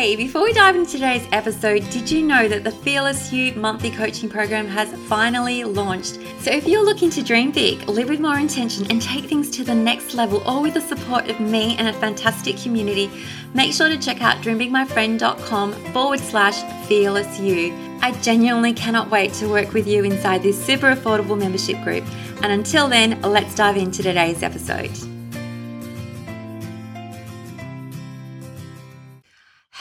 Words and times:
Hey, 0.00 0.16
before 0.16 0.44
we 0.44 0.54
dive 0.54 0.76
into 0.76 0.92
today's 0.92 1.28
episode, 1.30 1.86
did 1.90 2.10
you 2.10 2.22
know 2.22 2.48
that 2.48 2.64
the 2.64 2.70
Fearless 2.70 3.34
You 3.34 3.52
monthly 3.52 3.90
coaching 3.90 4.30
program 4.30 4.66
has 4.66 4.90
finally 5.10 5.62
launched? 5.62 6.18
So, 6.38 6.50
if 6.50 6.66
you're 6.66 6.82
looking 6.82 7.10
to 7.10 7.22
dream 7.22 7.50
big, 7.50 7.86
live 7.86 8.08
with 8.08 8.18
more 8.18 8.38
intention, 8.38 8.86
and 8.88 9.02
take 9.02 9.26
things 9.26 9.50
to 9.50 9.62
the 9.62 9.74
next 9.74 10.14
level, 10.14 10.40
all 10.44 10.62
with 10.62 10.72
the 10.72 10.80
support 10.80 11.28
of 11.28 11.38
me 11.38 11.76
and 11.76 11.86
a 11.86 11.92
fantastic 11.92 12.56
community, 12.56 13.10
make 13.52 13.74
sure 13.74 13.90
to 13.90 13.98
check 13.98 14.22
out 14.22 14.38
dreambigmyfriend.com 14.38 15.74
forward 15.92 16.20
slash 16.20 16.88
fearless 16.88 17.38
you. 17.38 17.76
I 18.00 18.12
genuinely 18.22 18.72
cannot 18.72 19.10
wait 19.10 19.34
to 19.34 19.50
work 19.50 19.74
with 19.74 19.86
you 19.86 20.04
inside 20.04 20.42
this 20.42 20.64
super 20.64 20.94
affordable 20.94 21.38
membership 21.38 21.76
group. 21.84 22.04
And 22.42 22.46
until 22.46 22.88
then, 22.88 23.20
let's 23.20 23.54
dive 23.54 23.76
into 23.76 24.02
today's 24.02 24.42
episode. 24.42 25.19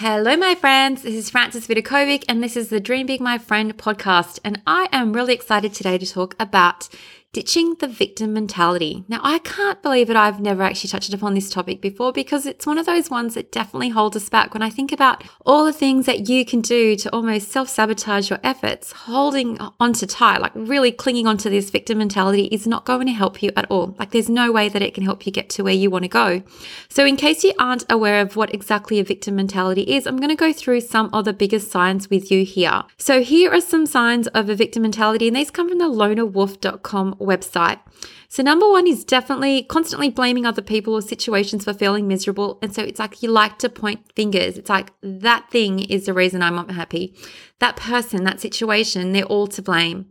Hello, 0.01 0.37
my 0.37 0.55
friends. 0.55 1.01
This 1.01 1.13
is 1.13 1.29
Francis 1.29 1.67
Vidakovic, 1.67 2.23
and 2.29 2.41
this 2.41 2.55
is 2.55 2.69
the 2.69 2.79
Dream 2.79 3.05
Big 3.05 3.19
My 3.19 3.37
Friend 3.37 3.75
podcast. 3.75 4.39
And 4.45 4.61
I 4.65 4.87
am 4.93 5.11
really 5.11 5.33
excited 5.33 5.73
today 5.73 5.97
to 5.97 6.05
talk 6.05 6.37
about 6.39 6.87
ditching 7.31 7.75
the 7.75 7.87
victim 7.87 8.33
mentality. 8.33 9.03
Now, 9.07 9.19
I 9.21 9.37
can't 9.39 9.81
believe 9.83 10.09
it. 10.09 10.15
I've 10.15 10.39
never 10.39 10.63
actually 10.63 10.89
touched 10.89 11.13
upon 11.13 11.35
this 11.35 11.49
topic 11.49 11.79
before 11.79 12.11
because 12.11 12.47
it's 12.47 12.65
one 12.65 12.79
of 12.79 12.87
those 12.87 13.11
ones 13.11 13.35
that 13.35 13.51
definitely 13.51 13.89
holds 13.89 14.17
us 14.17 14.29
back. 14.29 14.53
When 14.53 14.63
I 14.63 14.71
think 14.71 14.91
about 14.91 15.23
all 15.45 15.63
the 15.63 15.73
things 15.73 16.07
that 16.07 16.27
you 16.27 16.43
can 16.43 16.61
do 16.61 16.95
to 16.95 17.09
almost 17.13 17.51
self 17.51 17.69
sabotage 17.69 18.31
your 18.31 18.39
efforts, 18.43 18.91
holding 18.91 19.59
onto 19.79 20.07
tight, 20.07 20.41
like 20.41 20.53
really 20.55 20.91
clinging 20.91 21.27
onto 21.27 21.51
this 21.51 21.69
victim 21.69 21.99
mentality 21.99 22.45
is 22.45 22.65
not 22.65 22.85
going 22.85 23.05
to 23.05 23.13
help 23.13 23.43
you 23.43 23.51
at 23.55 23.69
all. 23.69 23.95
Like 23.99 24.09
there's 24.09 24.29
no 24.29 24.51
way 24.51 24.67
that 24.67 24.81
it 24.81 24.95
can 24.95 25.03
help 25.03 25.27
you 25.27 25.31
get 25.31 25.49
to 25.51 25.63
where 25.63 25.73
you 25.73 25.91
want 25.91 26.05
to 26.05 26.09
go. 26.09 26.41
So 26.89 27.05
in 27.05 27.15
case 27.15 27.43
you 27.43 27.53
aren't 27.59 27.85
aware 27.91 28.21
of 28.21 28.37
what 28.37 28.55
exactly 28.55 28.99
a 28.99 29.03
victim 29.03 29.35
mentality 29.35 29.83
is, 29.83 30.07
I'm 30.07 30.17
going 30.17 30.29
to 30.29 30.35
go 30.35 30.51
through 30.51 30.81
some 30.81 31.11
of 31.13 31.25
the 31.25 31.33
biggest 31.33 31.69
signs 31.69 32.09
with 32.09 32.31
you 32.31 32.43
here. 32.43 32.83
So 32.97 33.21
here 33.21 33.51
are 33.51 33.61
some 33.61 33.85
signs 33.85 34.25
of 34.29 34.49
a 34.49 34.55
victim 34.55 34.81
mentality 34.81 35.27
and 35.27 35.35
these 35.35 35.51
come 35.51 35.69
from 35.69 35.77
the 35.77 35.85
lonerwolf.com 35.85 37.17
website. 37.19 37.79
So, 38.27 38.43
number 38.43 38.69
one 38.69 38.87
is 38.87 39.03
definitely 39.03 39.63
constantly 39.63 40.09
blaming 40.09 40.45
other 40.45 40.61
people 40.61 40.93
or 40.93 41.01
situations 41.01 41.63
for 41.63 41.73
feeling 41.73 42.07
miserable. 42.07 42.59
And 42.61 42.73
so 42.73 42.83
it's 42.83 42.99
like 42.99 43.23
you 43.23 43.29
like 43.29 43.57
to 43.59 43.69
point 43.69 44.11
fingers. 44.15 44.57
It's 44.57 44.69
like 44.69 44.91
that 45.01 45.49
thing 45.49 45.79
is 45.79 46.05
the 46.05 46.13
reason 46.13 46.41
I'm 46.41 46.55
not 46.55 46.71
happy. 46.71 47.15
That 47.59 47.75
person, 47.75 48.23
that 48.23 48.39
situation, 48.39 49.11
they're 49.11 49.23
all 49.23 49.47
to 49.47 49.61
blame. 49.61 50.07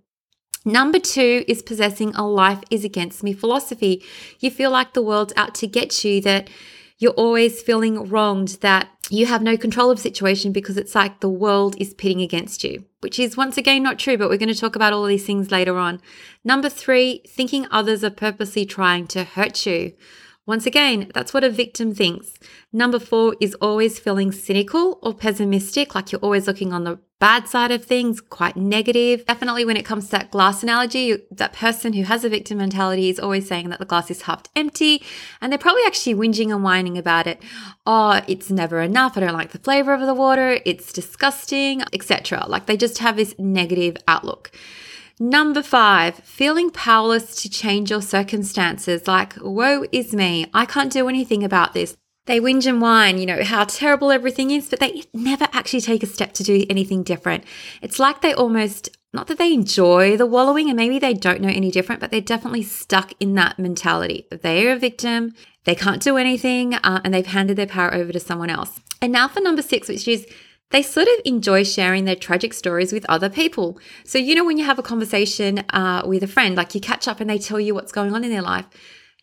Number 0.65 0.99
two 0.99 1.45
is 1.49 1.63
possessing 1.63 2.15
a 2.15 2.27
life 2.27 2.63
is 2.71 2.85
against 2.85 3.23
me 3.23 3.33
philosophy. 3.33 4.05
You 4.41 4.51
feel 4.51 4.71
like 4.71 4.93
the 4.93 5.03
world's 5.03 5.33
out 5.37 5.55
to 5.57 5.67
get 5.67 6.05
you, 6.05 6.21
that 6.23 6.51
you're 6.99 7.13
always 7.13 7.63
feeling 7.63 8.09
wronged, 8.09 8.59
that 8.61 8.89
you 9.11 9.27
have 9.27 9.43
no 9.43 9.57
control 9.57 9.91
of 9.91 9.99
situation 9.99 10.53
because 10.53 10.77
it's 10.77 10.95
like 10.95 11.21
the 11.21 11.29
world 11.29 11.77
is 11.79 11.95
pitting 11.95 12.21
against 12.21 12.65
you, 12.65 12.85
which 13.01 13.19
is 13.19 13.37
once 13.37 13.57
again 13.57 13.83
not 13.83 13.99
true, 13.99 14.19
but 14.19 14.29
we're 14.29 14.37
going 14.37 14.53
to 14.53 14.55
talk 14.55 14.77
about 14.77 14.93
all 14.93 15.05
these 15.05 15.25
things 15.25 15.51
later 15.51 15.79
on. 15.79 16.01
Number 16.45 16.69
three, 16.69 17.23
thinking 17.27 17.67
others 17.71 18.05
are 18.05 18.11
purposely 18.11 18.67
trying 18.67 19.07
to 19.09 19.25
hurt 19.25 19.65
you. 19.65 19.95
Once 20.49 20.65
again, 20.65 21.11
that's 21.13 21.35
what 21.35 21.45
a 21.45 21.51
victim 21.51 21.95
thinks. 21.95 22.33
Number 22.73 22.99
four 22.99 23.37
is 23.39 23.53
always 23.57 23.99
feeling 23.99 24.33
cynical 24.33 24.99
or 25.03 25.13
pessimistic, 25.13 25.95
like 25.95 26.11
you're 26.11 26.23
always 26.23 26.47
looking 26.47 26.73
on 26.73 26.85
the 26.85 26.99
bad 27.19 27.47
side 27.47 27.71
of 27.71 27.85
things, 27.85 28.23
quite 28.23 28.57
negative. 28.57 29.27
Definitely 29.27 29.67
when 29.67 29.77
it 29.77 29.85
comes 29.85 30.07
to 30.07 30.13
that 30.13 30.31
glass 30.31 30.63
analogy, 30.63 31.19
that 31.31 31.53
person 31.53 31.93
who 31.93 32.05
has 32.05 32.25
a 32.25 32.31
victim 32.31 32.57
mentality 32.57 33.11
is 33.11 33.21
always 33.21 33.47
saying 33.47 33.69
that 33.69 33.79
the 33.79 33.85
glass 33.85 34.11
is 34.11 34.23
half 34.23 34.45
empty 34.57 35.03
and 35.43 35.53
they're 35.53 35.59
probably 35.59 35.83
actually 35.85 36.15
whinging 36.15 36.51
and 36.51 36.65
whining 36.65 36.97
about 36.97 37.27
it. 37.27 37.43
Oh, 37.85 38.23
it's 38.27 38.51
never 38.51 38.81
enough. 38.81 39.19
I 39.19 39.21
don't 39.21 39.35
like 39.35 39.51
the 39.51 39.59
flavor 39.59 39.93
of 39.93 40.01
the 40.01 40.15
water. 40.15 40.61
It's 40.65 40.95
disgusting, 40.95 41.83
etc. 41.93 42.47
Like 42.49 42.65
they 42.65 42.79
just 42.79 43.01
have 43.01 43.17
this 43.17 43.35
negative 43.39 43.99
outlook. 44.09 44.51
Number 45.21 45.63
five, 45.63 46.17
feeling 46.17 46.71
powerless 46.71 47.43
to 47.43 47.51
change 47.51 47.91
your 47.91 48.03
circumstances. 48.03 49.09
Like, 49.09 49.35
woe 49.41 49.85
is 49.91 50.13
me. 50.13 50.47
I 50.55 50.65
can't 50.65 50.93
do 50.93 51.09
anything 51.09 51.43
about 51.43 51.75
this. 51.75 51.97
They 52.27 52.41
whinge 52.41 52.67
and 52.67 52.81
whine, 52.81 53.19
you 53.19 53.27
know, 53.27 53.43
how 53.43 53.65
terrible 53.65 54.13
everything 54.13 54.51
is, 54.51 54.69
but 54.69 54.81
they 54.81 55.03
never 55.15 55.49
actually 55.53 55.81
take 55.81 56.03
a 56.03 56.07
step 56.07 56.35
to 56.35 56.45
do 56.45 56.65
anything 56.69 57.03
different. 57.03 57.45
It's 57.81 57.99
like 57.99 58.21
they 58.21 58.35
almost, 58.35 58.91
not 59.15 59.27
that 59.29 59.39
they 59.39 59.53
enjoy 59.53 60.17
the 60.17 60.27
wallowing 60.27 60.69
and 60.69 60.77
maybe 60.77 60.99
they 60.99 61.15
don't 61.15 61.41
know 61.41 61.49
any 61.49 61.71
different, 61.71 62.03
but 62.03 62.11
they're 62.11 62.21
definitely 62.21 62.63
stuck 62.63 63.13
in 63.19 63.35
that 63.37 63.59
mentality. 63.59 64.27
They're 64.31 64.75
a 64.75 64.79
victim, 64.79 65.33
they 65.65 65.75
can't 65.75 66.03
do 66.03 66.19
anything, 66.19 66.75
uh, 66.75 67.01
and 67.03 67.15
they've 67.15 67.27
handed 67.27 67.57
their 67.57 67.67
power 67.67 67.95
over 67.95 68.13
to 68.13 68.21
someone 68.21 68.51
else. 68.51 68.79
And 69.01 69.11
now 69.11 69.27
for 69.27 69.41
number 69.41 69.63
six, 69.63 69.89
which 69.89 70.07
is 70.07 70.27
they 70.71 70.83
sort 70.83 71.09
of 71.09 71.15
enjoy 71.25 71.65
sharing 71.65 72.05
their 72.05 72.17
tragic 72.17 72.53
stories 72.53 72.93
with 72.93 73.07
other 73.09 73.31
people. 73.31 73.79
So, 74.05 74.19
you 74.19 74.35
know, 74.35 74.45
when 74.45 74.59
you 74.59 74.65
have 74.65 74.79
a 74.79 74.83
conversation 74.83 75.61
uh, 75.71 76.03
with 76.05 76.23
a 76.23 76.27
friend, 76.27 76.57
like 76.57 76.75
you 76.75 76.81
catch 76.81 77.09
up 77.09 77.21
and 77.21 77.31
they 77.31 77.39
tell 77.39 77.59
you 77.59 77.75
what's 77.75 77.93
going 77.93 78.15
on 78.15 78.25
in 78.25 78.31
their 78.31 78.43
life, 78.43 78.67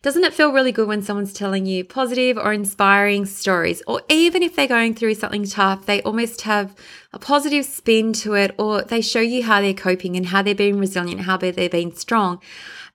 doesn't 0.02 0.24
it 0.24 0.34
feel 0.34 0.52
really 0.52 0.72
good 0.72 0.86
when 0.86 1.02
someone's 1.02 1.32
telling 1.32 1.66
you 1.66 1.84
positive 1.84 2.36
or 2.36 2.52
inspiring 2.52 3.26
stories? 3.26 3.82
Or 3.86 4.02
even 4.08 4.42
if 4.42 4.54
they're 4.54 4.68
going 4.68 4.94
through 4.94 5.14
something 5.14 5.44
tough, 5.44 5.86
they 5.86 6.02
almost 6.02 6.42
have 6.42 6.76
a 7.12 7.18
positive 7.18 7.64
spin 7.64 8.12
to 8.14 8.34
it, 8.34 8.54
or 8.58 8.82
they 8.82 9.00
show 9.00 9.20
you 9.20 9.42
how 9.42 9.60
they're 9.60 9.74
coping 9.74 10.16
and 10.16 10.26
how 10.26 10.42
they're 10.42 10.54
being 10.54 10.78
resilient, 10.78 11.22
how 11.22 11.36
they're 11.36 11.68
being 11.68 11.94
strong, 11.94 12.40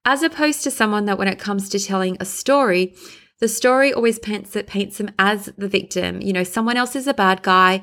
as 0.05 0.23
opposed 0.23 0.63
to 0.63 0.71
someone 0.71 1.05
that 1.05 1.17
when 1.17 1.27
it 1.27 1.39
comes 1.39 1.69
to 1.69 1.79
telling 1.79 2.15
a 2.19 2.25
story, 2.25 2.93
the 3.39 3.47
story 3.47 3.91
always 3.91 4.19
paints 4.19 4.55
it 4.55 4.67
paints 4.67 4.97
them 4.97 5.11
as 5.17 5.51
the 5.57 5.67
victim. 5.67 6.21
You 6.21 6.31
know, 6.31 6.43
someone 6.43 6.77
else 6.77 6.95
is 6.95 7.07
a 7.07 7.13
bad 7.13 7.41
guy. 7.41 7.81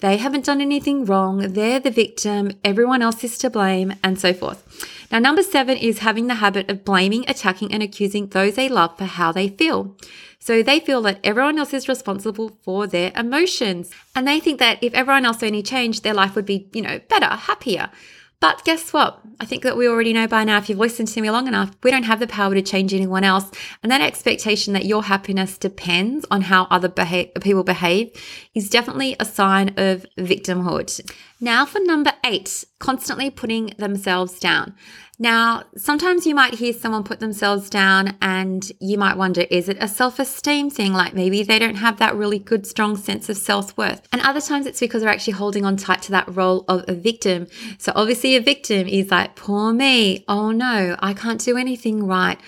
They 0.00 0.16
haven't 0.16 0.46
done 0.46 0.60
anything 0.60 1.04
wrong. 1.04 1.52
They're 1.52 1.80
the 1.80 1.90
victim. 1.90 2.52
Everyone 2.64 3.02
else 3.02 3.22
is 3.22 3.36
to 3.38 3.50
blame, 3.50 3.94
and 4.02 4.18
so 4.18 4.32
forth. 4.32 4.64
Now, 5.10 5.18
number 5.18 5.42
seven 5.42 5.76
is 5.76 5.98
having 5.98 6.26
the 6.26 6.36
habit 6.36 6.70
of 6.70 6.84
blaming, 6.84 7.24
attacking, 7.28 7.72
and 7.72 7.82
accusing 7.82 8.28
those 8.28 8.54
they 8.54 8.68
love 8.68 8.96
for 8.96 9.04
how 9.04 9.32
they 9.32 9.48
feel. 9.48 9.96
So 10.38 10.62
they 10.62 10.80
feel 10.80 11.02
that 11.02 11.20
everyone 11.22 11.58
else 11.58 11.74
is 11.74 11.88
responsible 11.88 12.58
for 12.62 12.86
their 12.86 13.12
emotions. 13.14 13.90
And 14.14 14.26
they 14.26 14.40
think 14.40 14.58
that 14.58 14.82
if 14.82 14.94
everyone 14.94 15.26
else 15.26 15.42
only 15.42 15.62
changed, 15.62 16.02
their 16.02 16.14
life 16.14 16.34
would 16.34 16.46
be, 16.46 16.68
you 16.72 16.80
know, 16.80 17.00
better, 17.08 17.26
happier. 17.26 17.90
But 18.40 18.64
guess 18.64 18.92
what? 18.94 19.20
I 19.38 19.44
think 19.44 19.62
that 19.64 19.76
we 19.76 19.86
already 19.86 20.14
know 20.14 20.26
by 20.26 20.44
now, 20.44 20.56
if 20.56 20.70
you've 20.70 20.78
listened 20.78 21.08
to 21.08 21.20
me 21.20 21.30
long 21.30 21.46
enough, 21.46 21.72
we 21.82 21.90
don't 21.90 22.04
have 22.04 22.20
the 22.20 22.26
power 22.26 22.54
to 22.54 22.62
change 22.62 22.94
anyone 22.94 23.22
else. 23.22 23.50
And 23.82 23.92
that 23.92 24.00
expectation 24.00 24.72
that 24.72 24.86
your 24.86 25.04
happiness 25.04 25.58
depends 25.58 26.24
on 26.30 26.42
how 26.42 26.66
other 26.70 26.88
beha- 26.88 27.28
people 27.40 27.64
behave 27.64 28.10
is 28.54 28.70
definitely 28.70 29.14
a 29.20 29.26
sign 29.26 29.74
of 29.76 30.06
victimhood. 30.18 31.10
Now 31.38 31.66
for 31.66 31.80
number 31.80 32.12
eight, 32.24 32.64
constantly 32.78 33.28
putting 33.28 33.74
themselves 33.78 34.38
down. 34.40 34.74
Now, 35.22 35.64
sometimes 35.76 36.26
you 36.26 36.34
might 36.34 36.54
hear 36.54 36.72
someone 36.72 37.04
put 37.04 37.20
themselves 37.20 37.68
down 37.68 38.16
and 38.22 38.72
you 38.80 38.96
might 38.96 39.18
wonder, 39.18 39.42
is 39.50 39.68
it 39.68 39.76
a 39.78 39.86
self 39.86 40.18
esteem 40.18 40.70
thing? 40.70 40.94
Like 40.94 41.12
maybe 41.12 41.42
they 41.42 41.58
don't 41.58 41.74
have 41.74 41.98
that 41.98 42.16
really 42.16 42.38
good, 42.38 42.66
strong 42.66 42.96
sense 42.96 43.28
of 43.28 43.36
self 43.36 43.76
worth. 43.76 44.00
And 44.12 44.22
other 44.22 44.40
times 44.40 44.64
it's 44.64 44.80
because 44.80 45.02
they're 45.02 45.10
actually 45.10 45.34
holding 45.34 45.66
on 45.66 45.76
tight 45.76 46.00
to 46.02 46.12
that 46.12 46.34
role 46.34 46.64
of 46.68 46.86
a 46.88 46.94
victim. 46.94 47.48
So 47.76 47.92
obviously, 47.94 48.34
a 48.34 48.40
victim 48.40 48.88
is 48.88 49.10
like, 49.10 49.36
poor 49.36 49.74
me. 49.74 50.24
Oh 50.26 50.52
no, 50.52 50.96
I 51.00 51.12
can't 51.12 51.40
do 51.44 51.58
anything 51.58 52.06
right. 52.06 52.38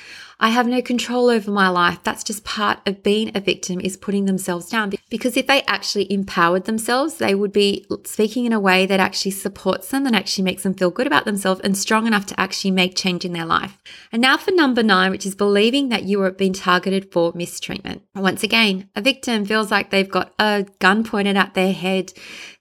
I 0.42 0.48
have 0.48 0.66
no 0.66 0.82
control 0.82 1.30
over 1.30 1.52
my 1.52 1.68
life. 1.68 2.00
That's 2.02 2.24
just 2.24 2.42
part 2.42 2.80
of 2.84 3.04
being 3.04 3.30
a 3.32 3.40
victim 3.40 3.78
is 3.78 3.96
putting 3.96 4.24
themselves 4.24 4.68
down. 4.68 4.92
Because 5.08 5.36
if 5.36 5.46
they 5.46 5.62
actually 5.62 6.12
empowered 6.12 6.64
themselves, 6.64 7.18
they 7.18 7.32
would 7.32 7.52
be 7.52 7.86
speaking 8.04 8.44
in 8.44 8.52
a 8.52 8.58
way 8.58 8.84
that 8.84 8.98
actually 8.98 9.30
supports 9.30 9.90
them 9.90 10.04
and 10.04 10.16
actually 10.16 10.42
makes 10.42 10.64
them 10.64 10.74
feel 10.74 10.90
good 10.90 11.06
about 11.06 11.26
themselves 11.26 11.60
and 11.60 11.78
strong 11.78 12.08
enough 12.08 12.26
to 12.26 12.40
actually 12.40 12.72
make 12.72 12.96
change 12.96 13.24
in 13.24 13.32
their 13.32 13.46
life. 13.46 13.78
And 14.10 14.20
now 14.20 14.36
for 14.36 14.50
number 14.50 14.82
nine, 14.82 15.12
which 15.12 15.26
is 15.26 15.36
believing 15.36 15.90
that 15.90 16.02
you 16.02 16.20
are 16.22 16.32
being 16.32 16.54
targeted 16.54 17.12
for 17.12 17.30
mistreatment. 17.36 18.02
Once 18.16 18.42
again, 18.42 18.88
a 18.96 19.00
victim 19.00 19.44
feels 19.44 19.70
like 19.70 19.90
they've 19.90 20.10
got 20.10 20.34
a 20.40 20.66
gun 20.80 21.04
pointed 21.04 21.36
at 21.36 21.54
their 21.54 21.72
head, 21.72 22.12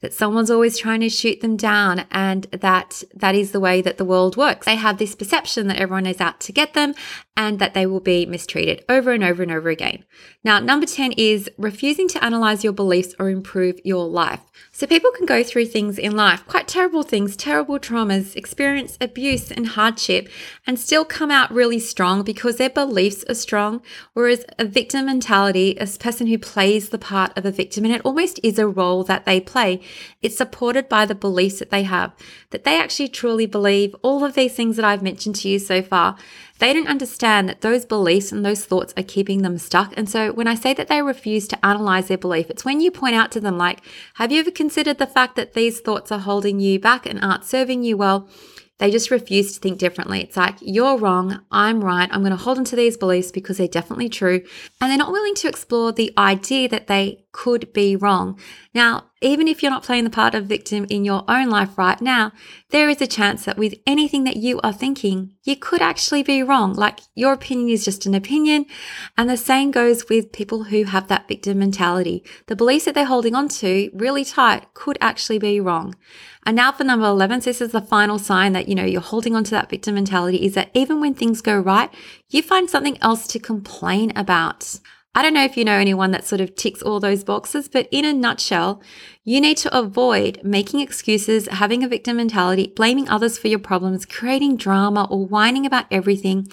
that 0.02 0.14
someone's 0.14 0.52
always 0.52 0.78
trying 0.78 1.00
to 1.00 1.10
shoot 1.10 1.42
them 1.42 1.58
down, 1.58 2.06
and 2.12 2.44
that 2.52 3.04
that 3.16 3.34
is 3.34 3.52
the 3.52 3.60
way 3.60 3.82
that 3.82 3.98
the 3.98 4.06
world 4.06 4.38
works. 4.38 4.68
They 4.68 4.76
have 4.76 5.00
this 5.00 5.16
perception 5.16 5.68
that 5.68 5.78
everyone 5.78 6.06
is 6.06 6.22
out 6.22 6.40
to 6.42 6.52
get 6.52 6.74
them 6.74 6.94
and 7.38 7.60
that 7.60 7.71
they 7.74 7.86
will 7.86 8.00
be 8.00 8.26
mistreated 8.26 8.84
over 8.90 9.12
and 9.12 9.24
over 9.24 9.44
and 9.44 9.52
over 9.52 9.70
again. 9.70 10.04
Now, 10.44 10.60
number 10.60 10.86
10 10.86 11.14
is 11.14 11.50
refusing 11.58 12.08
to 12.10 12.24
analyze 12.24 12.64
your 12.64 12.74
beliefs 12.74 13.14
or 13.20 13.30
improve 13.30 13.80
your 13.84 14.08
life. 14.08 14.42
So, 14.72 14.88
people 14.88 15.12
can 15.12 15.26
go 15.26 15.44
through 15.44 15.66
things 15.68 15.98
in 15.98 16.16
life, 16.16 16.46
quite 16.48 16.68
terrible 16.68 17.04
things, 17.04 17.36
terrible 17.36 17.80
traumas, 17.80 18.36
experience 18.36 18.98
abuse 19.02 19.52
and 19.52 19.68
hardship, 19.68 20.30
and 20.66 20.80
still 20.80 21.06
come 21.06 21.32
out 21.32 21.52
really 21.52 21.80
strong 21.80 22.24
because 22.24 22.58
their 22.58 22.70
beliefs 22.70 23.24
are 23.30 23.36
strong. 23.36 23.82
Whereas 24.14 24.46
a 24.58 24.66
victim 24.66 25.06
mentality, 25.06 25.76
a 25.80 25.88
person 25.88 26.28
who 26.28 26.38
plays 26.38 26.90
the 26.90 26.98
part 26.98 27.38
of 27.38 27.46
a 27.46 27.52
victim, 27.52 27.86
and 27.86 27.94
it 27.94 28.02
almost 28.04 28.40
is 28.44 28.58
a 28.58 28.68
role 28.68 29.04
that 29.04 29.26
they 29.26 29.40
play, 29.40 29.82
it's 30.22 30.38
supported 30.38 30.90
by 30.90 31.06
the 31.06 31.16
beliefs 31.16 31.60
that 31.60 31.70
they 31.70 31.84
have, 31.84 32.14
that 32.52 32.64
they 32.64 32.80
actually 32.80 33.10
truly 33.10 33.46
believe 33.46 33.96
all 34.02 34.24
of 34.24 34.34
these 34.34 34.54
things 34.54 34.76
that 34.76 34.86
I've 34.86 35.04
mentioned 35.04 35.36
to 35.38 35.50
you 35.50 35.60
so 35.60 35.82
far 35.82 36.18
they 36.62 36.74
don't 36.74 36.88
understand 36.88 37.50
that 37.50 37.62
those 37.62 37.86
beliefs 37.86 38.32
and 38.32 38.46
those 38.46 38.64
thoughts 38.64 38.94
are 38.96 39.04
keeping 39.04 39.42
them 39.42 39.58
stuck. 39.58 39.94
And 39.98 40.08
so 40.08 40.32
when 40.32 40.48
I 40.48 40.54
say 40.54 40.76
that 40.76 40.88
they 40.88 41.02
refuse 41.02 41.48
to 41.48 41.66
analyze 41.66 42.08
their 42.08 42.20
belief, 42.20 42.52
it's 42.52 42.64
when 42.64 42.80
you 42.80 42.92
point 42.92 43.16
out 43.16 43.32
to 43.32 43.42
them, 43.42 43.58
like, 43.58 43.82
have 44.14 44.32
you 44.32 44.40
ever 44.40 44.52
considered 44.52 45.00
the 45.00 45.08
fact 45.08 45.36
that 45.38 45.54
these 45.54 45.80
thoughts 45.80 46.12
are 46.12 46.20
holding 46.20 46.60
you 46.60 46.80
back 46.80 47.08
and 47.08 47.20
aren't 47.20 47.46
serving 47.46 47.84
you 47.84 47.98
well? 47.98 48.30
They 48.78 48.92
just 48.92 49.10
refuse 49.10 49.54
to 49.54 49.60
think 49.60 49.80
differently. 49.80 50.22
It's 50.22 50.38
like, 50.38 50.56
you're 50.62 50.98
wrong, 50.98 51.42
I'm 51.52 51.84
right, 51.84 52.10
I'm 52.12 52.22
going 52.22 52.30
to 52.30 52.38
hold 52.38 52.60
on 52.60 52.66
to 52.66 52.76
these 52.76 52.96
beliefs 52.96 53.32
because 53.32 53.58
they're 53.58 53.68
definitely 53.68 54.10
true. 54.10 54.44
And 54.80 54.92
they're 54.92 54.98
not 54.98 55.12
willing 55.12 55.36
to 55.36 55.48
explore 55.48 55.92
the 55.92 56.14
idea 56.16 56.70
that 56.70 56.86
they 56.86 57.26
could 57.32 57.74
be 57.74 57.96
wrong. 57.96 58.40
Now, 58.76 59.06
even 59.22 59.48
if 59.48 59.62
you're 59.62 59.72
not 59.72 59.84
playing 59.84 60.04
the 60.04 60.10
part 60.10 60.34
of 60.34 60.48
victim 60.48 60.86
in 60.90 61.06
your 61.06 61.24
own 61.28 61.50
life 61.50 61.78
right 61.78 62.02
now, 62.02 62.32
there 62.72 62.90
is 62.90 63.02
a 63.02 63.08
chance 63.08 63.46
that 63.46 63.58
with 63.58 63.76
anything 63.86 64.24
that 64.24 64.38
you 64.38 64.60
are 64.64 64.74
thinking, 64.74 65.34
you 65.44 65.56
could 65.56 65.82
actually 65.82 66.24
be 66.24 66.42
wrong. 66.42 66.74
Like 66.74 67.02
your 67.14 67.32
opinion 67.32 67.70
is 67.70 67.86
just 67.86 68.08
an 68.08 68.16
opinion. 68.16 68.66
And 69.18 69.30
the 69.30 69.38
same 69.38 69.70
goes 69.70 70.10
with 70.10 70.32
people 70.32 70.66
who 70.66 70.86
have 70.86 71.08
that 71.08 71.28
victim 71.28 71.60
mentality. 71.60 72.24
The 72.48 72.56
beliefs 72.56 72.86
that 72.86 72.96
they're 72.96 73.06
holding 73.06 73.36
on 73.36 73.48
to 73.50 73.92
really 73.94 74.26
tight 74.26 74.74
could 74.74 74.98
actually 75.00 75.38
be 75.38 75.62
wrong. 75.62 75.96
And 76.44 76.56
now 76.56 76.72
for 76.72 76.84
number 76.84 77.06
11, 77.06 77.42
so 77.42 77.50
this 77.52 77.62
is 77.62 77.72
the 77.72 77.82
final 77.82 78.18
sign 78.18 78.54
that, 78.54 78.68
you 78.68 78.74
know, 78.74 78.86
you're 78.86 79.02
holding 79.02 79.36
on 79.36 79.44
to 79.44 79.52
that 79.52 79.70
victim 79.70 79.94
mentality 79.94 80.44
is 80.44 80.56
that 80.56 80.72
even 80.74 81.00
when 81.00 81.14
things 81.14 81.42
go 81.42 81.60
right, 81.60 81.94
you 82.30 82.42
find 82.42 82.68
something 82.68 82.98
else 83.02 83.28
to 83.28 83.40
complain 83.40 84.12
about. 84.16 84.80
I 85.14 85.22
don't 85.22 85.34
know 85.34 85.44
if 85.44 85.58
you 85.58 85.66
know 85.66 85.74
anyone 85.78 86.12
that 86.12 86.26
sort 86.26 86.40
of 86.40 86.56
ticks 86.56 86.82
all 86.82 87.02
those 87.02 87.26
boxes, 87.26 87.68
but 87.68 87.90
in 87.92 88.06
a 88.06 88.14
nutshell, 88.14 88.82
you 89.26 89.42
need 89.42 89.58
to 89.58 89.78
avoid 89.78 90.40
making 90.42 90.80
excuses, 90.80 91.50
having 91.50 91.84
a 91.84 91.88
victim 91.90 92.16
mentality, 92.16 92.72
blaming 92.74 93.10
others 93.10 93.38
for 93.38 93.50
your 93.50 93.60
problems, 93.60 94.06
creating 94.06 94.56
drama, 94.56 95.06
or 95.12 95.26
whining 95.26 95.66
about 95.66 95.86
everything 95.92 96.48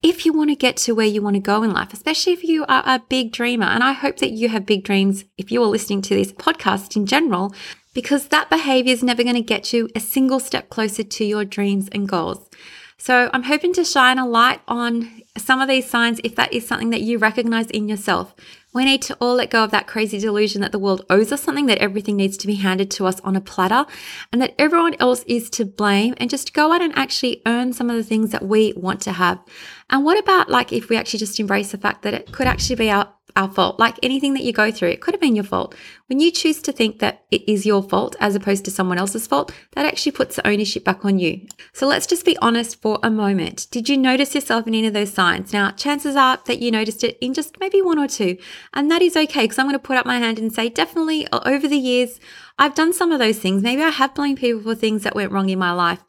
if 0.00 0.24
you 0.24 0.32
want 0.32 0.50
to 0.50 0.54
get 0.54 0.76
to 0.76 0.94
where 0.94 1.06
you 1.06 1.22
want 1.22 1.34
to 1.34 1.40
go 1.40 1.64
in 1.64 1.72
life, 1.72 1.92
especially 1.92 2.34
if 2.34 2.44
you 2.44 2.64
are 2.66 2.84
a 2.86 3.02
big 3.08 3.32
dreamer. 3.32 3.66
And 3.66 3.82
I 3.82 3.92
hope 3.92 4.18
that 4.18 4.30
you 4.30 4.48
have 4.48 4.64
big 4.64 4.84
dreams 4.84 5.24
if 5.36 5.50
you 5.50 5.60
are 5.62 5.66
listening 5.66 6.02
to 6.02 6.14
this 6.14 6.32
podcast 6.32 6.94
in 6.94 7.06
general, 7.06 7.52
because 7.94 8.28
that 8.28 8.48
behavior 8.48 8.92
is 8.92 9.02
never 9.02 9.24
going 9.24 9.34
to 9.34 9.42
get 9.42 9.72
you 9.72 9.88
a 9.96 10.00
single 10.00 10.38
step 10.38 10.68
closer 10.68 11.02
to 11.02 11.24
your 11.24 11.44
dreams 11.44 11.88
and 11.90 12.08
goals. 12.08 12.48
So 12.96 13.30
I'm 13.32 13.42
hoping 13.42 13.72
to 13.74 13.84
shine 13.84 14.18
a 14.18 14.26
light 14.26 14.60
on 14.68 15.22
some 15.36 15.60
of 15.60 15.68
these 15.68 15.88
signs 15.88 16.20
if 16.22 16.36
that 16.36 16.52
is 16.52 16.66
something 16.66 16.90
that 16.90 17.02
you 17.02 17.18
recognize 17.18 17.66
in 17.70 17.88
yourself. 17.88 18.34
We 18.72 18.84
need 18.84 19.02
to 19.02 19.16
all 19.20 19.34
let 19.34 19.50
go 19.50 19.62
of 19.62 19.70
that 19.70 19.86
crazy 19.86 20.18
delusion 20.18 20.60
that 20.62 20.72
the 20.72 20.78
world 20.78 21.04
owes 21.10 21.30
us 21.30 21.42
something, 21.42 21.66
that 21.66 21.78
everything 21.78 22.16
needs 22.16 22.36
to 22.38 22.46
be 22.46 22.54
handed 22.54 22.90
to 22.92 23.06
us 23.06 23.20
on 23.20 23.36
a 23.36 23.40
platter, 23.40 23.86
and 24.32 24.42
that 24.42 24.54
everyone 24.58 24.96
else 24.98 25.22
is 25.28 25.48
to 25.50 25.64
blame, 25.64 26.14
and 26.16 26.30
just 26.30 26.54
go 26.54 26.72
out 26.72 26.82
and 26.82 26.96
actually 26.96 27.42
earn 27.46 27.72
some 27.72 27.88
of 27.88 27.96
the 27.96 28.02
things 28.02 28.30
that 28.30 28.44
we 28.44 28.72
want 28.76 29.00
to 29.02 29.12
have. 29.12 29.38
And 29.90 30.04
what 30.04 30.18
about 30.18 30.48
like 30.48 30.72
if 30.72 30.88
we 30.88 30.96
actually 30.96 31.20
just 31.20 31.38
embrace 31.38 31.70
the 31.70 31.78
fact 31.78 32.02
that 32.02 32.14
it 32.14 32.32
could 32.32 32.46
actually 32.46 32.76
be 32.76 32.90
our 32.90 33.12
our 33.36 33.50
fault. 33.50 33.78
Like 33.78 33.98
anything 34.02 34.34
that 34.34 34.42
you 34.42 34.52
go 34.52 34.70
through, 34.70 34.90
it 34.90 35.00
could 35.00 35.14
have 35.14 35.20
been 35.20 35.34
your 35.34 35.44
fault. 35.44 35.74
When 36.06 36.20
you 36.20 36.30
choose 36.30 36.62
to 36.62 36.72
think 36.72 36.98
that 37.00 37.24
it 37.30 37.48
is 37.48 37.66
your 37.66 37.82
fault 37.82 38.14
as 38.20 38.34
opposed 38.34 38.64
to 38.64 38.70
someone 38.70 38.98
else's 38.98 39.26
fault, 39.26 39.52
that 39.72 39.86
actually 39.86 40.12
puts 40.12 40.36
the 40.36 40.46
ownership 40.46 40.84
back 40.84 41.04
on 41.04 41.18
you. 41.18 41.46
So 41.72 41.86
let's 41.86 42.06
just 42.06 42.24
be 42.24 42.36
honest 42.38 42.80
for 42.80 42.98
a 43.02 43.10
moment. 43.10 43.66
Did 43.70 43.88
you 43.88 43.96
notice 43.96 44.34
yourself 44.34 44.66
in 44.66 44.74
any 44.74 44.86
of 44.86 44.94
those 44.94 45.12
signs? 45.12 45.52
Now, 45.52 45.70
chances 45.72 46.14
are 46.16 46.38
that 46.46 46.60
you 46.60 46.70
noticed 46.70 47.02
it 47.02 47.18
in 47.20 47.34
just 47.34 47.58
maybe 47.58 47.82
one 47.82 47.98
or 47.98 48.08
two, 48.08 48.36
and 48.72 48.90
that 48.90 49.02
is 49.02 49.16
okay 49.16 49.44
because 49.44 49.58
I'm 49.58 49.66
going 49.66 49.74
to 49.74 49.78
put 49.78 49.96
up 49.96 50.06
my 50.06 50.18
hand 50.18 50.38
and 50.38 50.52
say, 50.52 50.68
definitely 50.68 51.26
over 51.32 51.66
the 51.66 51.76
years, 51.76 52.20
I've 52.58 52.74
done 52.74 52.92
some 52.92 53.10
of 53.10 53.18
those 53.18 53.38
things. 53.38 53.62
Maybe 53.62 53.82
I 53.82 53.90
have 53.90 54.14
blamed 54.14 54.38
people 54.38 54.62
for 54.62 54.74
things 54.74 55.02
that 55.02 55.16
went 55.16 55.32
wrong 55.32 55.48
in 55.48 55.58
my 55.58 55.72
life. 55.72 56.00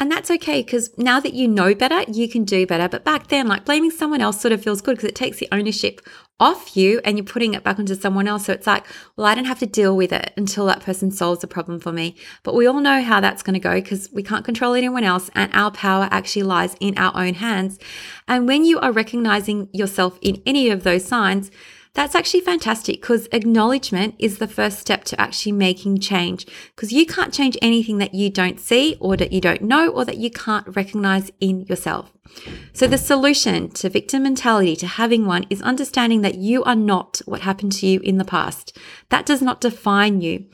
And 0.00 0.10
that's 0.10 0.30
okay 0.30 0.60
because 0.60 0.90
now 0.98 1.20
that 1.20 1.34
you 1.34 1.46
know 1.46 1.72
better, 1.72 2.02
you 2.10 2.28
can 2.28 2.44
do 2.44 2.66
better. 2.66 2.88
But 2.88 3.04
back 3.04 3.28
then, 3.28 3.46
like 3.46 3.64
blaming 3.64 3.92
someone 3.92 4.20
else 4.20 4.40
sort 4.40 4.50
of 4.50 4.62
feels 4.62 4.80
good 4.80 4.96
because 4.96 5.08
it 5.08 5.14
takes 5.14 5.38
the 5.38 5.48
ownership 5.52 6.00
off 6.40 6.76
you 6.76 7.00
and 7.04 7.16
you're 7.16 7.24
putting 7.24 7.54
it 7.54 7.62
back 7.62 7.78
onto 7.78 7.94
someone 7.94 8.26
else. 8.26 8.46
So 8.46 8.52
it's 8.52 8.66
like, 8.66 8.86
well, 9.16 9.26
I 9.26 9.34
don't 9.34 9.44
have 9.44 9.60
to 9.60 9.66
deal 9.66 9.96
with 9.96 10.12
it 10.12 10.32
until 10.36 10.66
that 10.66 10.80
person 10.80 11.10
solves 11.10 11.40
the 11.40 11.46
problem 11.46 11.78
for 11.78 11.92
me. 11.92 12.16
But 12.42 12.54
we 12.54 12.66
all 12.66 12.80
know 12.80 13.02
how 13.02 13.20
that's 13.20 13.42
going 13.42 13.54
to 13.54 13.60
go 13.60 13.74
because 13.74 14.10
we 14.12 14.22
can't 14.22 14.44
control 14.44 14.74
anyone 14.74 15.04
else 15.04 15.30
and 15.34 15.52
our 15.54 15.70
power 15.70 16.08
actually 16.10 16.42
lies 16.42 16.74
in 16.80 16.98
our 16.98 17.16
own 17.16 17.34
hands. 17.34 17.78
And 18.26 18.48
when 18.48 18.64
you 18.64 18.80
are 18.80 18.90
recognizing 18.90 19.68
yourself 19.72 20.18
in 20.22 20.42
any 20.44 20.70
of 20.70 20.82
those 20.82 21.04
signs, 21.04 21.50
that's 21.94 22.16
actually 22.16 22.40
fantastic 22.40 23.00
because 23.00 23.28
acknowledgement 23.32 24.16
is 24.18 24.38
the 24.38 24.48
first 24.48 24.80
step 24.80 25.04
to 25.04 25.20
actually 25.20 25.52
making 25.52 26.00
change 26.00 26.46
because 26.74 26.92
you 26.92 27.06
can't 27.06 27.32
change 27.32 27.56
anything 27.62 27.98
that 27.98 28.14
you 28.14 28.30
don't 28.30 28.60
see 28.60 28.96
or 28.98 29.16
that 29.16 29.32
you 29.32 29.40
don't 29.40 29.62
know 29.62 29.88
or 29.88 30.04
that 30.04 30.18
you 30.18 30.30
can't 30.30 30.76
recognize 30.76 31.30
in 31.40 31.62
yourself. 31.62 32.12
So, 32.72 32.86
the 32.88 32.98
solution 32.98 33.70
to 33.70 33.88
victim 33.88 34.24
mentality, 34.24 34.74
to 34.76 34.86
having 34.86 35.24
one, 35.26 35.46
is 35.50 35.62
understanding 35.62 36.22
that 36.22 36.36
you 36.36 36.64
are 36.64 36.74
not 36.74 37.20
what 37.26 37.42
happened 37.42 37.72
to 37.72 37.86
you 37.86 38.00
in 38.00 38.18
the 38.18 38.24
past. 38.24 38.76
That 39.10 39.26
does 39.26 39.42
not 39.42 39.60
define 39.60 40.20
you. 40.20 40.46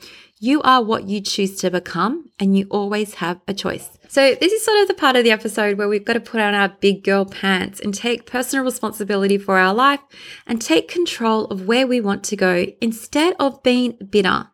You 0.43 0.59
are 0.63 0.81
what 0.81 1.07
you 1.07 1.21
choose 1.21 1.55
to 1.57 1.69
become, 1.69 2.31
and 2.39 2.57
you 2.57 2.65
always 2.71 3.13
have 3.15 3.39
a 3.47 3.53
choice. 3.53 3.87
So, 4.07 4.33
this 4.33 4.51
is 4.51 4.65
sort 4.65 4.79
of 4.79 4.87
the 4.87 4.95
part 4.95 5.15
of 5.15 5.23
the 5.23 5.29
episode 5.29 5.77
where 5.77 5.87
we've 5.87 6.03
got 6.03 6.13
to 6.13 6.19
put 6.19 6.41
on 6.41 6.55
our 6.55 6.69
big 6.69 7.03
girl 7.03 7.25
pants 7.25 7.79
and 7.79 7.93
take 7.93 8.25
personal 8.25 8.65
responsibility 8.65 9.37
for 9.37 9.59
our 9.59 9.71
life 9.71 9.99
and 10.47 10.59
take 10.59 10.87
control 10.87 11.45
of 11.45 11.67
where 11.67 11.85
we 11.85 12.01
want 12.01 12.23
to 12.23 12.35
go 12.35 12.65
instead 12.81 13.35
of 13.39 13.61
being 13.61 13.99
bitter. 14.09 14.47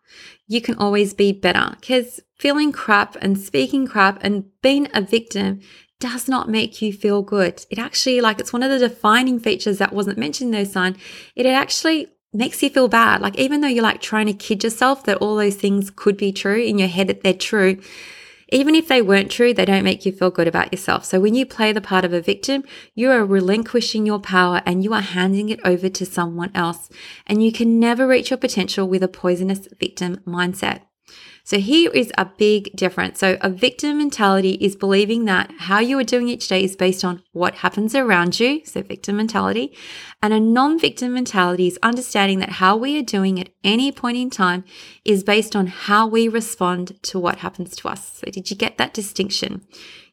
You 0.45 0.59
can 0.59 0.75
always 0.75 1.13
be 1.13 1.31
better 1.31 1.77
because 1.79 2.19
feeling 2.37 2.73
crap 2.73 3.15
and 3.21 3.39
speaking 3.39 3.87
crap 3.87 4.21
and 4.21 4.43
being 4.61 4.89
a 4.93 4.99
victim 4.99 5.61
does 6.01 6.27
not 6.27 6.49
make 6.49 6.81
you 6.81 6.91
feel 6.91 7.21
good. 7.21 7.65
It 7.69 7.79
actually, 7.79 8.19
like, 8.19 8.41
it's 8.41 8.51
one 8.51 8.61
of 8.61 8.69
the 8.69 8.89
defining 8.89 9.39
features 9.39 9.77
that 9.77 9.93
wasn't 9.93 10.17
mentioned 10.17 10.53
in 10.53 10.59
those 10.63 10.73
sign. 10.73 10.97
It 11.33 11.45
actually 11.45 12.09
makes 12.37 12.61
you 12.63 12.69
feel 12.69 12.87
bad. 12.87 13.21
Like, 13.21 13.37
even 13.37 13.61
though 13.61 13.67
you're 13.67 13.83
like 13.83 14.01
trying 14.01 14.27
to 14.27 14.33
kid 14.33 14.63
yourself 14.63 15.03
that 15.03 15.17
all 15.17 15.35
those 15.35 15.55
things 15.55 15.89
could 15.89 16.17
be 16.17 16.31
true 16.31 16.61
in 16.61 16.77
your 16.77 16.87
head, 16.87 17.07
that 17.07 17.21
they're 17.21 17.33
true, 17.33 17.79
even 18.49 18.75
if 18.75 18.87
they 18.87 19.01
weren't 19.01 19.29
true, 19.29 19.53
they 19.53 19.65
don't 19.65 19.83
make 19.83 20.05
you 20.05 20.11
feel 20.11 20.29
good 20.29 20.47
about 20.47 20.71
yourself. 20.71 21.03
So 21.03 21.19
when 21.19 21.35
you 21.35 21.45
play 21.45 21.73
the 21.73 21.81
part 21.81 22.05
of 22.05 22.13
a 22.13 22.21
victim, 22.21 22.63
you 22.95 23.11
are 23.11 23.25
relinquishing 23.25 24.05
your 24.05 24.19
power 24.19 24.61
and 24.65 24.83
you 24.83 24.93
are 24.93 25.01
handing 25.01 25.49
it 25.49 25.59
over 25.65 25.89
to 25.89 26.05
someone 26.05 26.51
else. 26.55 26.89
And 27.25 27.43
you 27.43 27.51
can 27.51 27.79
never 27.79 28.07
reach 28.07 28.29
your 28.29 28.37
potential 28.37 28.87
with 28.87 29.03
a 29.03 29.09
poisonous 29.09 29.67
victim 29.79 30.17
mindset. 30.25 30.81
So 31.43 31.59
here 31.59 31.91
is 31.91 32.11
a 32.17 32.25
big 32.25 32.75
difference. 32.75 33.19
So 33.19 33.37
a 33.39 33.49
victim 33.49 33.99
mentality 33.99 34.57
is 34.59 34.75
believing 34.75 35.23
that 35.25 35.49
how 35.59 35.79
you 35.79 35.97
are 35.97 36.03
doing 36.03 36.27
each 36.27 36.49
day 36.49 36.61
is 36.61 36.75
based 36.75 37.05
on 37.05 37.23
what 37.31 37.55
happens 37.55 37.95
around 37.95 38.37
you. 38.37 38.65
So 38.65 38.81
victim 38.81 39.15
mentality. 39.15 39.73
And 40.21 40.33
a 40.33 40.41
non-victim 40.41 41.13
mentality 41.13 41.67
is 41.67 41.79
understanding 41.81 42.39
that 42.39 42.49
how 42.49 42.75
we 42.75 42.99
are 42.99 43.03
doing 43.03 43.39
at 43.39 43.49
any 43.63 43.93
point 43.93 44.17
in 44.17 44.29
time 44.29 44.65
is 45.05 45.23
based 45.23 45.55
on 45.55 45.67
how 45.67 46.05
we 46.05 46.27
respond 46.27 47.01
to 47.03 47.17
what 47.17 47.37
happens 47.37 47.77
to 47.77 47.87
us. 47.87 48.17
So 48.17 48.29
did 48.29 48.49
you 48.49 48.57
get 48.57 48.77
that 48.77 48.93
distinction? 48.93 49.61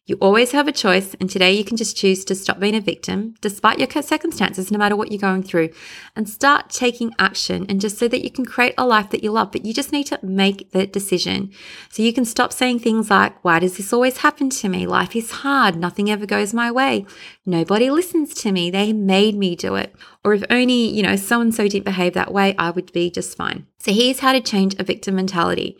You 0.06 0.18
always 0.20 0.52
have 0.52 0.68
a 0.68 0.72
choice, 0.72 1.14
and 1.18 1.30
today 1.30 1.52
you 1.52 1.64
can 1.64 1.78
just 1.78 1.96
choose 1.96 2.26
to 2.26 2.34
stop 2.34 2.60
being 2.60 2.74
a 2.74 2.80
victim, 2.82 3.36
despite 3.40 3.78
your 3.78 4.02
circumstances, 4.02 4.70
no 4.70 4.76
matter 4.76 4.96
what 4.96 5.10
you're 5.10 5.18
going 5.18 5.42
through, 5.42 5.70
and 6.14 6.28
start 6.28 6.68
taking 6.68 7.14
action, 7.18 7.64
and 7.70 7.80
just 7.80 7.96
so 7.96 8.06
that 8.08 8.22
you 8.22 8.30
can 8.30 8.44
create 8.44 8.74
a 8.76 8.86
life 8.86 9.08
that 9.10 9.24
you 9.24 9.32
love. 9.32 9.50
But 9.50 9.64
you 9.64 9.72
just 9.72 9.92
need 9.92 10.04
to 10.08 10.18
make 10.22 10.72
the 10.72 10.86
decision. 10.86 11.52
So 11.88 12.02
you 12.02 12.12
can 12.12 12.26
stop 12.26 12.52
saying 12.52 12.80
things 12.80 13.08
like, 13.08 13.42
Why 13.42 13.60
does 13.60 13.78
this 13.78 13.94
always 13.94 14.18
happen 14.18 14.50
to 14.50 14.68
me? 14.68 14.86
Life 14.86 15.16
is 15.16 15.30
hard. 15.30 15.74
Nothing 15.74 16.10
ever 16.10 16.26
goes 16.26 16.52
my 16.52 16.70
way. 16.70 17.06
Nobody 17.46 17.88
listens 17.90 18.34
to 18.34 18.52
me. 18.52 18.70
They 18.70 18.92
made 18.92 19.36
me 19.36 19.56
do 19.56 19.74
it. 19.74 19.94
Or 20.24 20.32
if 20.32 20.42
only, 20.48 20.88
you 20.88 21.02
know, 21.02 21.16
so 21.16 21.40
and 21.40 21.54
so 21.54 21.68
didn't 21.68 21.84
behave 21.84 22.14
that 22.14 22.32
way, 22.32 22.54
I 22.58 22.70
would 22.70 22.92
be 22.92 23.10
just 23.10 23.36
fine. 23.36 23.66
So 23.78 23.92
here's 23.92 24.20
how 24.20 24.32
to 24.32 24.40
change 24.40 24.74
a 24.78 24.84
victim 24.84 25.16
mentality. 25.16 25.76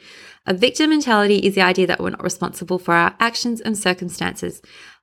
A 0.46 0.52
victim 0.52 0.90
mentality 0.90 1.38
is 1.38 1.54
the 1.54 1.62
idea 1.62 1.86
that 1.86 2.00
we're 2.00 2.10
not 2.10 2.22
responsible 2.22 2.78
for 2.78 2.92
our 2.92 3.16
actions 3.18 3.62
and 3.62 3.78
circumstances. 3.78 4.60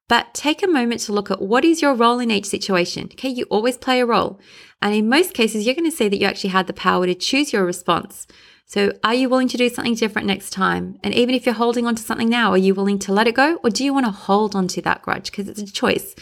But 0.08 0.34
take 0.34 0.62
a 0.62 0.68
moment 0.68 1.02
to 1.02 1.14
look 1.14 1.32
at 1.32 1.42
what 1.42 1.66
is 1.66 1.82
your 1.82 1.96
role 1.96 2.20
in 2.20 2.30
each 2.30 2.46
situation. 2.46 3.10
Okay, 3.14 3.30
you 3.30 3.46
always 3.46 3.78
play 3.78 4.02
a 4.02 4.06
role. 4.06 4.40
And 4.82 4.94
in 4.94 5.10
most 5.10 5.34
cases, 5.34 5.66
you're 5.66 5.74
going 5.74 5.90
to 5.90 5.96
see 5.96 6.10
that 6.10 6.20
you 6.20 6.28
actually 6.28 6.50
had 6.50 6.68
the 6.68 6.74
power 6.74 7.06
to 7.08 7.16
choose 7.16 7.54
your 7.54 7.66
response. 7.66 8.28
So, 8.66 8.92
are 9.04 9.14
you 9.14 9.30
willing 9.30 9.48
to 9.50 9.58
do 9.58 9.70
something 9.70 9.96
different 9.96 10.28
next 10.28 10.52
time? 10.52 10.98
And 11.04 11.14
even 11.14 11.34
if 11.34 11.46
you're 11.46 11.56
holding 11.56 11.88
on 11.88 11.96
to 11.96 12.04
something 12.04 12.30
now, 12.30 12.52
are 12.52 12.58
you 12.58 12.74
willing 12.76 13.00
to 13.00 13.14
let 13.14 13.28
it 13.28 13.36
go 13.36 13.60
or 13.64 13.70
do 13.70 13.84
you 13.84 13.94
want 13.94 14.06
to 14.06 14.12
hold 14.12 14.56
on 14.56 14.68
to 14.70 14.82
that 14.84 15.02
grudge? 15.02 15.32
Because 15.32 15.50
it's 15.50 15.62
a 15.62 15.66
choice. 15.66 16.16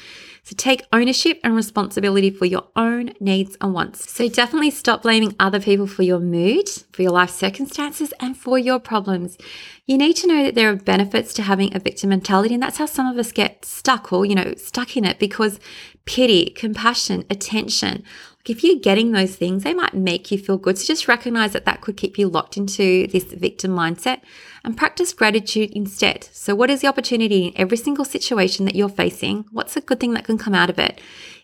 So 0.50 0.56
take 0.58 0.88
ownership 0.92 1.40
and 1.44 1.56
responsibility 1.56 2.32
for 2.32 2.46
your 2.46 2.64
own 2.76 3.14
needs 3.20 3.56
and 3.62 3.72
wants. 3.72 4.12
So 4.12 4.28
definitely 4.28 4.72
stop 4.72 5.04
blaming 5.04 5.36
other 5.40 5.60
people 5.60 5.86
for 5.86 6.02
your 6.02 6.18
mood, 6.18 6.68
for 6.92 7.04
your 7.04 7.12
life 7.12 7.30
circumstances, 7.30 8.16
and 8.20 8.36
for 8.36 8.58
your 8.58 8.80
problems. 8.80 9.38
You 9.86 9.96
need 9.96 10.16
to 10.16 10.28
know 10.28 10.44
that 10.46 10.56
there 10.56 10.72
are 10.72 10.76
benefits 10.76 11.36
to 11.36 11.44
having 11.44 11.76
a 11.76 11.80
victim 11.80 12.10
mentality, 12.10 12.56
and 12.56 12.64
that's 12.64 12.80
how 12.80 12.88
some 12.88 13.06
of 13.06 13.16
us 13.20 13.32
get 13.32 13.64
stuck 13.64 14.12
or, 14.12 14.26
you 14.26 14.34
know, 14.34 14.56
stuck 14.58 14.98
in 14.98 15.06
it 15.06 15.20
because 15.20 15.60
pity, 16.06 16.50
compassion, 16.50 17.26
attention, 17.30 18.04
if 18.46 18.64
you're 18.64 18.80
getting 18.80 19.12
those 19.12 19.36
things, 19.36 19.64
they 19.64 19.74
might 19.74 19.94
make 19.94 20.32
you 20.32 20.38
feel 20.38 20.58
good. 20.58 20.78
So 20.78 20.86
just 20.86 21.08
recognize 21.08 21.54
that 21.54 21.66
that 21.66 21.82
could 21.82 21.98
keep 21.98 22.18
you 22.18 22.28
locked 22.30 22.58
into 22.58 23.08
this 23.08 23.26
victim 23.26 23.72
mindset 23.72 24.22
and 24.64 24.78
practice 24.78 25.14
gratitude 25.14 25.72
instead. 25.72 26.30
So, 26.32 26.56
what 26.56 26.70
is 26.70 26.82
the 26.82 26.88
opportunity 26.88 27.48
in 27.48 27.54
every 27.56 27.78
single 27.78 28.06
situation 28.06 28.66
that 28.66 28.76
you're 28.76 28.90
facing? 28.90 29.46
What's 29.52 29.76
a 29.76 29.82
good 29.82 30.00
thing 30.00 30.14
that 30.14 30.26
can 30.26 30.38
come 30.38 30.56
out 30.56 30.70
of 30.70 30.80
it? 30.80 31.02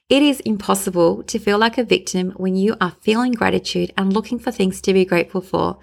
It 0.07 0.21
is 0.21 0.39
impossible 0.41 1.23
to 1.23 1.39
feel 1.39 1.57
like 1.57 1.77
a 1.77 1.83
victim 1.83 2.31
when 2.37 2.55
you 2.55 2.77
are 2.79 2.95
feeling 3.01 3.33
gratitude 3.33 3.91
and 3.97 4.13
looking 4.13 4.39
for 4.39 4.51
things 4.51 4.79
to 4.81 4.93
be 4.93 5.03
grateful 5.03 5.41
for. 5.41 5.79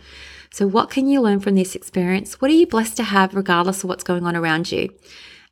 So, 0.50 0.66
what 0.66 0.90
can 0.90 1.08
you 1.08 1.20
learn 1.20 1.40
from 1.40 1.56
this 1.56 1.74
experience? 1.74 2.40
What 2.40 2.50
are 2.50 2.54
you 2.54 2.66
blessed 2.66 2.96
to 2.98 3.04
have, 3.04 3.34
regardless 3.34 3.82
of 3.82 3.88
what's 3.88 4.04
going 4.04 4.24
on 4.24 4.36
around 4.36 4.70
you? 4.70 4.90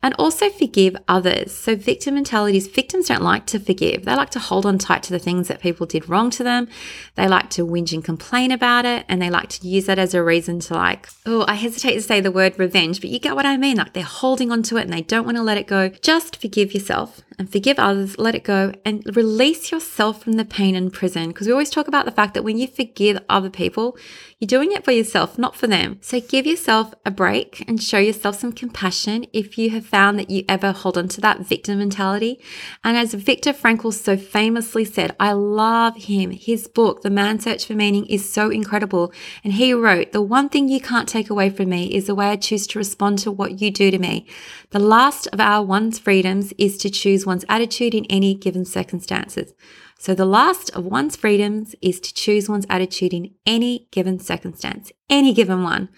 And 0.02 0.14
also 0.14 0.48
forgive 0.48 0.96
others. 1.08 1.52
So, 1.52 1.76
victim 1.76 2.14
mentalities, 2.14 2.66
victims 2.66 3.08
don't 3.08 3.22
like 3.22 3.46
to 3.46 3.60
forgive. 3.60 4.04
They 4.04 4.14
like 4.14 4.30
to 4.30 4.38
hold 4.38 4.64
on 4.64 4.78
tight 4.78 5.02
to 5.04 5.12
the 5.12 5.18
things 5.18 5.48
that 5.48 5.60
people 5.60 5.86
did 5.86 6.08
wrong 6.08 6.30
to 6.30 6.42
them. 6.42 6.68
They 7.16 7.28
like 7.28 7.50
to 7.50 7.66
whinge 7.66 7.92
and 7.92 8.04
complain 8.04 8.50
about 8.50 8.86
it, 8.86 9.04
and 9.08 9.20
they 9.20 9.30
like 9.30 9.48
to 9.50 9.68
use 9.68 9.86
that 9.86 9.98
as 9.98 10.14
a 10.14 10.22
reason 10.22 10.60
to, 10.60 10.74
like, 10.74 11.08
oh, 11.26 11.44
I 11.46 11.54
hesitate 11.54 11.94
to 11.94 12.02
say 12.02 12.20
the 12.20 12.30
word 12.30 12.58
revenge, 12.58 13.00
but 13.00 13.10
you 13.10 13.18
get 13.18 13.36
what 13.36 13.46
I 13.46 13.56
mean. 13.56 13.76
Like, 13.76 13.92
they're 13.92 14.02
holding 14.02 14.50
on 14.50 14.62
to 14.64 14.76
it 14.78 14.82
and 14.82 14.92
they 14.92 15.02
don't 15.02 15.24
want 15.24 15.36
to 15.36 15.42
let 15.42 15.58
it 15.58 15.66
go. 15.66 15.88
Just 15.88 16.40
forgive 16.40 16.72
yourself 16.72 17.20
and 17.38 17.50
forgive 17.50 17.78
others, 17.78 18.18
let 18.18 18.34
it 18.34 18.44
go, 18.44 18.72
and 18.84 19.02
release 19.16 19.70
yourself 19.70 20.22
from 20.22 20.34
the 20.34 20.44
pain 20.44 20.74
and 20.74 20.92
prison. 20.92 21.28
Because 21.28 21.46
we 21.46 21.52
always 21.52 21.70
talk 21.70 21.88
about 21.88 22.04
the 22.04 22.12
fact 22.12 22.34
that 22.34 22.44
when 22.44 22.58
you 22.58 22.66
forgive 22.66 23.18
other 23.28 23.50
people, 23.50 23.96
you're 24.40 24.46
doing 24.46 24.72
it 24.72 24.86
for 24.86 24.90
yourself, 24.90 25.36
not 25.36 25.54
for 25.54 25.66
them. 25.66 25.98
So 26.00 26.18
give 26.18 26.46
yourself 26.46 26.94
a 27.04 27.10
break 27.10 27.62
and 27.68 27.80
show 27.80 27.98
yourself 27.98 28.40
some 28.40 28.52
compassion 28.52 29.26
if 29.34 29.58
you 29.58 29.68
have 29.68 29.84
found 29.84 30.18
that 30.18 30.30
you 30.30 30.46
ever 30.48 30.72
hold 30.72 30.96
on 30.96 31.08
to 31.08 31.20
that 31.20 31.40
victim 31.40 31.76
mentality. 31.76 32.42
And 32.82 32.96
as 32.96 33.12
Viktor 33.12 33.52
Frankl 33.52 33.92
so 33.92 34.16
famously 34.16 34.86
said, 34.86 35.14
I 35.20 35.32
love 35.32 35.94
him. 35.94 36.30
His 36.30 36.68
book, 36.68 37.02
The 37.02 37.10
Man's 37.10 37.44
Search 37.44 37.66
for 37.66 37.74
Meaning, 37.74 38.06
is 38.06 38.26
so 38.26 38.48
incredible. 38.48 39.12
And 39.44 39.52
he 39.52 39.74
wrote, 39.74 40.12
The 40.12 40.22
one 40.22 40.48
thing 40.48 40.70
you 40.70 40.80
can't 40.80 41.06
take 41.06 41.28
away 41.28 41.50
from 41.50 41.68
me 41.68 41.94
is 41.94 42.06
the 42.06 42.14
way 42.14 42.30
I 42.30 42.36
choose 42.36 42.66
to 42.68 42.78
respond 42.78 43.18
to 43.18 43.30
what 43.30 43.60
you 43.60 43.70
do 43.70 43.90
to 43.90 43.98
me. 43.98 44.26
The 44.70 44.78
last 44.78 45.26
of 45.34 45.40
our 45.40 45.62
one's 45.62 45.98
freedoms 45.98 46.54
is 46.56 46.78
to 46.78 46.88
choose 46.88 47.26
one's 47.26 47.44
attitude 47.50 47.94
in 47.94 48.06
any 48.06 48.34
given 48.34 48.64
circumstances. 48.64 49.52
So 50.00 50.14
the 50.14 50.24
last 50.24 50.70
of 50.70 50.86
one's 50.86 51.14
freedoms 51.14 51.74
is 51.82 52.00
to 52.00 52.14
choose 52.14 52.48
one's 52.48 52.64
attitude 52.70 53.12
in 53.12 53.34
any 53.44 53.86
given 53.90 54.18
circumstance, 54.18 54.90
any 55.10 55.34
given 55.34 55.62
one. 55.62 55.90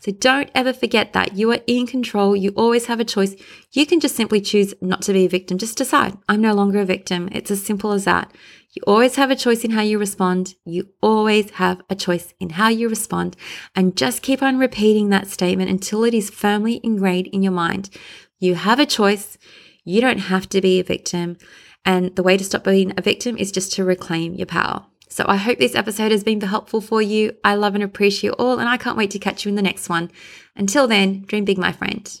So 0.00 0.12
don't 0.12 0.48
ever 0.54 0.72
forget 0.72 1.12
that 1.14 1.36
you 1.36 1.50
are 1.50 1.58
in 1.66 1.88
control. 1.88 2.36
You 2.36 2.50
always 2.50 2.86
have 2.86 3.00
a 3.00 3.04
choice. 3.04 3.34
You 3.72 3.84
can 3.84 3.98
just 3.98 4.14
simply 4.14 4.40
choose 4.40 4.74
not 4.80 5.02
to 5.02 5.12
be 5.12 5.24
a 5.24 5.28
victim. 5.28 5.58
Just 5.58 5.76
decide, 5.76 6.16
I'm 6.28 6.40
no 6.40 6.54
longer 6.54 6.78
a 6.78 6.84
victim. 6.84 7.28
It's 7.32 7.50
as 7.50 7.60
simple 7.66 7.90
as 7.90 8.04
that. 8.04 8.32
You 8.74 8.82
always 8.86 9.16
have 9.16 9.32
a 9.32 9.34
choice 9.34 9.64
in 9.64 9.72
how 9.72 9.82
you 9.82 9.98
respond. 9.98 10.54
You 10.64 10.90
always 11.02 11.50
have 11.50 11.82
a 11.90 11.96
choice 11.96 12.34
in 12.38 12.50
how 12.50 12.68
you 12.68 12.88
respond. 12.88 13.34
And 13.74 13.96
just 13.96 14.22
keep 14.22 14.40
on 14.40 14.58
repeating 14.58 15.08
that 15.08 15.26
statement 15.26 15.68
until 15.68 16.04
it 16.04 16.14
is 16.14 16.30
firmly 16.30 16.80
ingrained 16.84 17.26
in 17.26 17.42
your 17.42 17.50
mind. 17.50 17.90
You 18.38 18.54
have 18.54 18.78
a 18.78 18.86
choice. 18.86 19.36
You 19.82 20.00
don't 20.00 20.20
have 20.20 20.48
to 20.50 20.60
be 20.60 20.78
a 20.78 20.84
victim. 20.84 21.38
And 21.84 22.14
the 22.16 22.22
way 22.22 22.36
to 22.36 22.44
stop 22.44 22.64
being 22.64 22.92
a 22.96 23.02
victim 23.02 23.36
is 23.36 23.52
just 23.52 23.72
to 23.72 23.84
reclaim 23.84 24.34
your 24.34 24.46
power. 24.46 24.84
So 25.08 25.24
I 25.26 25.36
hope 25.36 25.58
this 25.58 25.74
episode 25.74 26.12
has 26.12 26.22
been 26.22 26.40
helpful 26.40 26.80
for 26.80 27.00
you. 27.00 27.32
I 27.42 27.54
love 27.54 27.74
and 27.74 27.82
appreciate 27.82 28.30
you 28.30 28.32
all, 28.32 28.58
and 28.58 28.68
I 28.68 28.76
can't 28.76 28.96
wait 28.96 29.10
to 29.12 29.18
catch 29.18 29.44
you 29.44 29.48
in 29.48 29.54
the 29.54 29.62
next 29.62 29.88
one. 29.88 30.10
Until 30.54 30.86
then, 30.86 31.22
dream 31.22 31.44
big, 31.44 31.56
my 31.56 31.72
friend. 31.72 32.20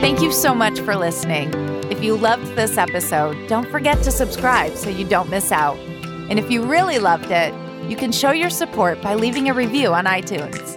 Thank 0.00 0.20
you 0.20 0.32
so 0.32 0.54
much 0.54 0.80
for 0.80 0.96
listening. 0.96 1.50
If 1.90 2.02
you 2.04 2.16
loved 2.16 2.56
this 2.56 2.76
episode, 2.76 3.48
don't 3.48 3.68
forget 3.70 4.02
to 4.02 4.10
subscribe 4.10 4.76
so 4.76 4.90
you 4.90 5.06
don't 5.06 5.30
miss 5.30 5.50
out. 5.50 5.78
And 6.28 6.38
if 6.38 6.50
you 6.50 6.62
really 6.62 6.98
loved 6.98 7.30
it, 7.30 7.54
you 7.90 7.96
can 7.96 8.12
show 8.12 8.30
your 8.30 8.50
support 8.50 9.00
by 9.02 9.14
leaving 9.14 9.48
a 9.48 9.54
review 9.54 9.92
on 9.92 10.04
iTunes. 10.04 10.76